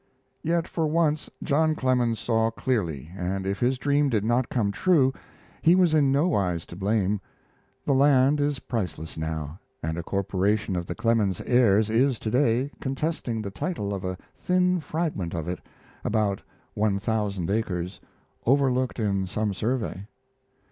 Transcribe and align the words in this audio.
Yet 0.41 0.67
for 0.67 0.87
once 0.87 1.29
John 1.43 1.75
Clemens 1.75 2.17
saw 2.17 2.49
clearly, 2.49 3.11
and 3.15 3.45
if 3.45 3.59
his 3.59 3.77
dream 3.77 4.09
did 4.09 4.25
not 4.25 4.49
come 4.49 4.71
true 4.71 5.13
he 5.61 5.75
was 5.75 5.93
in 5.93 6.11
no 6.11 6.27
wise 6.29 6.65
to 6.65 6.75
blame. 6.75 7.21
The 7.85 7.93
land 7.93 8.39
is 8.41 8.57
priceless 8.57 9.15
now, 9.15 9.59
and 9.83 9.99
a 9.99 10.03
corporation 10.03 10.75
of 10.75 10.87
the 10.87 10.95
Clemens 10.95 11.39
heirs 11.41 11.91
is 11.91 12.17
to 12.17 12.31
day 12.31 12.71
contesting 12.79 13.43
the 13.43 13.51
title 13.51 13.93
of 13.93 14.03
a 14.03 14.17
thin 14.35 14.79
fragment 14.79 15.35
of 15.35 15.47
it 15.47 15.59
about 16.03 16.41
one 16.73 16.97
thousand 16.97 17.51
acres 17.51 18.01
overlooked 18.43 18.99
in 18.99 19.27
some 19.27 19.53
survey. 19.53 20.07